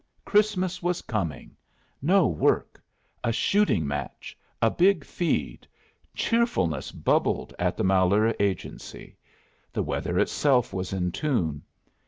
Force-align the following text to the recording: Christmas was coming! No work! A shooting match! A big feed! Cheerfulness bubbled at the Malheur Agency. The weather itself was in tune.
Christmas 0.25 0.81
was 0.81 1.03
coming! 1.03 1.55
No 2.01 2.25
work! 2.25 2.81
A 3.23 3.31
shooting 3.31 3.85
match! 3.85 4.35
A 4.59 4.71
big 4.71 5.05
feed! 5.05 5.67
Cheerfulness 6.15 6.91
bubbled 6.91 7.53
at 7.59 7.77
the 7.77 7.83
Malheur 7.83 8.33
Agency. 8.39 9.15
The 9.71 9.83
weather 9.83 10.17
itself 10.17 10.73
was 10.73 10.91
in 10.91 11.11
tune. 11.11 11.61